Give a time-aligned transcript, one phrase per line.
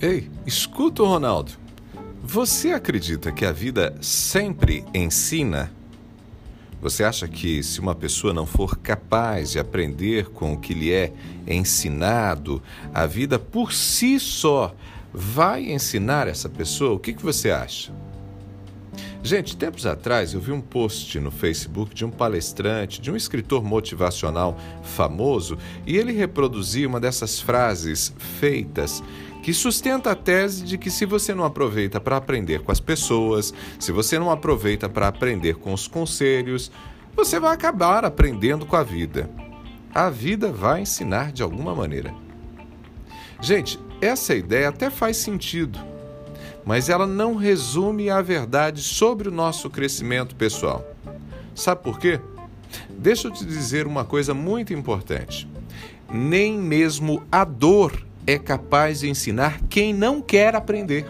[0.00, 1.50] Ei, escuta, Ronaldo.
[2.22, 5.72] Você acredita que a vida sempre ensina?
[6.80, 10.92] Você acha que se uma pessoa não for capaz de aprender com o que lhe
[10.92, 11.12] é
[11.48, 12.62] ensinado,
[12.94, 14.72] a vida por si só
[15.12, 16.92] vai ensinar essa pessoa?
[16.92, 17.92] O que, que você acha?
[19.22, 23.64] Gente, tempos atrás eu vi um post no Facebook de um palestrante, de um escritor
[23.64, 29.02] motivacional famoso, e ele reproduzia uma dessas frases feitas
[29.42, 33.52] que sustenta a tese de que se você não aproveita para aprender com as pessoas,
[33.78, 36.70] se você não aproveita para aprender com os conselhos,
[37.14, 39.28] você vai acabar aprendendo com a vida.
[39.94, 42.14] A vida vai ensinar de alguma maneira.
[43.40, 45.78] Gente, essa ideia até faz sentido,
[46.64, 50.84] mas ela não resume a verdade sobre o nosso crescimento pessoal.
[51.54, 52.20] Sabe por quê?
[52.90, 55.48] Deixa eu te dizer uma coisa muito importante.
[56.12, 61.06] Nem mesmo a dor é capaz de ensinar quem não quer aprender.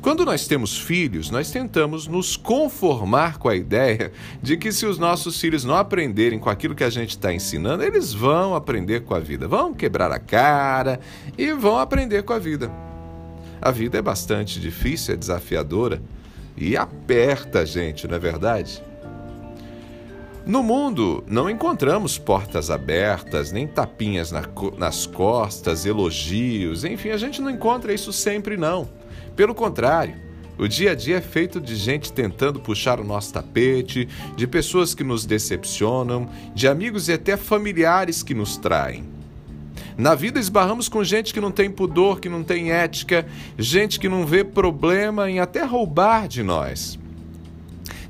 [0.00, 4.98] Quando nós temos filhos, nós tentamos nos conformar com a ideia de que se os
[4.98, 9.14] nossos filhos não aprenderem com aquilo que a gente está ensinando, eles vão aprender com
[9.14, 11.00] a vida, vão quebrar a cara
[11.38, 12.70] e vão aprender com a vida.
[13.60, 16.00] A vida é bastante difícil, é desafiadora
[16.56, 18.82] e aperta a gente, não é verdade?
[20.46, 24.42] No mundo, não encontramos portas abertas, nem tapinhas na,
[24.76, 28.86] nas costas, elogios, enfim, a gente não encontra isso sempre, não.
[29.34, 30.14] Pelo contrário,
[30.58, 34.94] o dia a dia é feito de gente tentando puxar o nosso tapete, de pessoas
[34.94, 39.13] que nos decepcionam, de amigos e até familiares que nos traem.
[39.96, 44.08] Na vida esbarramos com gente que não tem pudor, que não tem ética, gente que
[44.08, 46.98] não vê problema em até roubar de nós.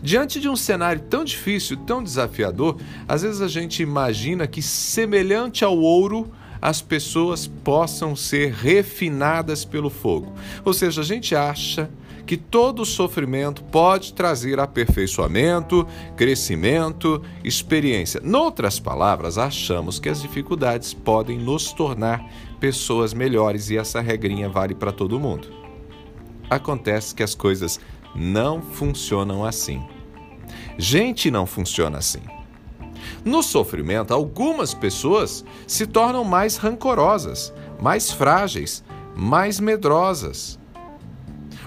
[0.02, 5.64] Diante de um cenário tão difícil, tão desafiador, às vezes a gente imagina que, semelhante
[5.64, 10.32] ao ouro, as pessoas possam ser refinadas pelo fogo.
[10.64, 11.90] Ou seja, a gente acha
[12.26, 15.86] que todo sofrimento pode trazer aperfeiçoamento,
[16.16, 18.20] crescimento, experiência.
[18.22, 22.24] Noutras palavras, achamos que as dificuldades podem nos tornar
[22.58, 25.48] pessoas melhores e essa regrinha vale para todo mundo.
[26.48, 27.78] Acontece que as coisas
[28.14, 29.82] não funcionam assim.
[30.78, 32.22] Gente não funciona assim.
[33.24, 38.84] No sofrimento, algumas pessoas se tornam mais rancorosas, mais frágeis,
[39.14, 40.58] mais medrosas.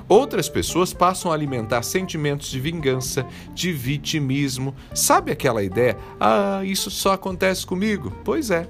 [0.09, 4.73] Outras pessoas passam a alimentar sentimentos de vingança, de vitimismo.
[4.93, 5.97] Sabe aquela ideia?
[6.19, 8.13] Ah, isso só acontece comigo?
[8.23, 8.67] Pois é.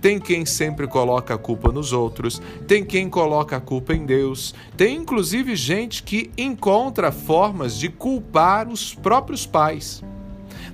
[0.00, 4.54] Tem quem sempre coloca a culpa nos outros, tem quem coloca a culpa em Deus,
[4.76, 10.02] tem inclusive gente que encontra formas de culpar os próprios pais.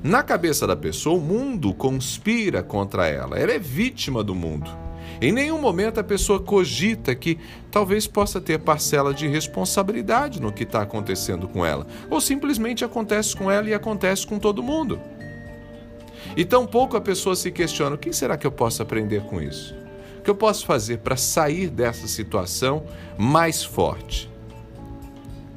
[0.02, 4.83] Na cabeça da pessoa, o mundo conspira contra ela, ela é vítima do mundo.
[5.20, 7.38] Em nenhum momento a pessoa cogita que
[7.70, 13.36] talvez possa ter parcela de responsabilidade no que está acontecendo com ela, ou simplesmente acontece
[13.36, 15.00] com ela e acontece com todo mundo.
[16.36, 19.74] E tampouco a pessoa se questiona: o que será que eu posso aprender com isso?
[20.18, 22.84] O que eu posso fazer para sair dessa situação
[23.18, 24.30] mais forte?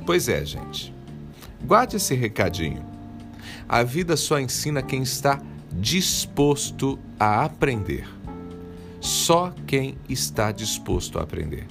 [0.05, 0.93] Pois é, gente.
[1.63, 2.85] Guarde esse recadinho.
[3.67, 5.41] A vida só ensina quem está
[5.73, 8.16] disposto a aprender.
[9.27, 11.67] Só quem está disposto a aprender.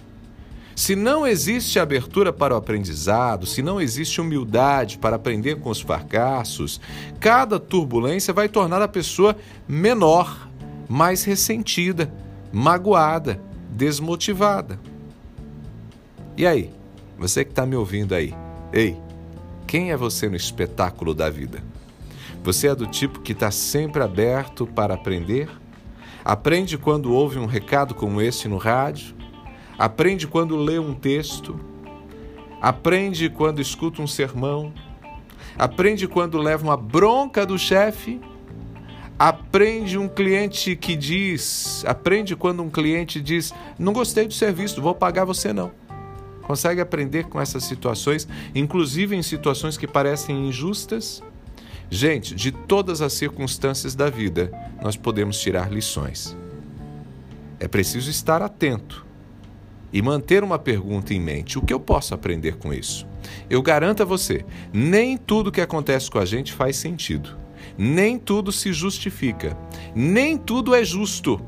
[0.74, 5.80] Se não existe abertura para o aprendizado, se não existe humildade para aprender com os
[5.80, 6.78] fracassos,
[7.18, 9.34] cada turbulência vai tornar a pessoa
[9.66, 10.50] menor,
[10.86, 12.12] mais ressentida,
[12.52, 13.40] magoada,
[13.70, 14.78] desmotivada.
[16.36, 16.70] E aí,
[17.18, 18.34] você que está me ouvindo aí,
[18.70, 19.00] ei,
[19.66, 21.64] quem é você no espetáculo da vida?
[22.44, 25.48] Você é do tipo que está sempre aberto para aprender?
[26.28, 29.14] Aprende quando ouve um recado como esse no rádio?
[29.78, 31.58] aprende quando lê um texto,
[32.60, 34.72] aprende quando escuta um sermão,
[35.58, 38.20] aprende quando leva uma bronca do chefe,
[39.18, 44.94] aprende um cliente que diz, aprende quando um cliente diz: "Não gostei do serviço, vou
[44.94, 45.70] pagar você não".
[46.42, 51.22] Consegue aprender com essas situações, inclusive em situações que parecem injustas?
[51.88, 54.50] Gente, de todas as circunstâncias da vida,
[54.82, 56.36] nós podemos tirar lições.
[57.60, 59.06] É preciso estar atento
[59.92, 63.06] e manter uma pergunta em mente: o que eu posso aprender com isso?
[63.48, 67.36] Eu garanto a você, nem tudo que acontece com a gente faz sentido.
[67.78, 69.56] Nem tudo se justifica.
[69.94, 71.40] Nem tudo é justo.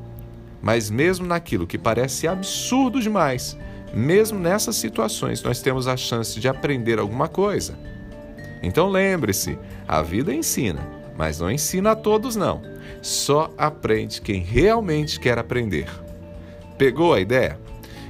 [0.62, 3.56] Mas mesmo naquilo que parece absurdo demais,
[3.94, 7.78] mesmo nessas situações, nós temos a chance de aprender alguma coisa.
[8.62, 12.62] Então lembre-se, a vida ensina, mas não ensina a todos não.
[13.02, 15.88] Só aprende quem realmente quer aprender.
[16.76, 17.58] Pegou a ideia?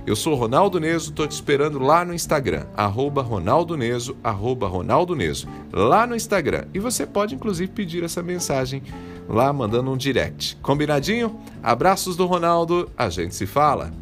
[0.06, 5.14] Eu sou Ronaldo Neso, tô te esperando lá no Instagram, arroba Ronaldo Neso, arroba Ronaldo
[5.14, 6.64] Neso, lá no Instagram.
[6.72, 8.82] E você pode, inclusive, pedir essa mensagem
[9.28, 10.56] lá mandando um direct.
[10.62, 11.38] Combinadinho?
[11.62, 13.92] Abraços do Ronaldo, a gente se fala.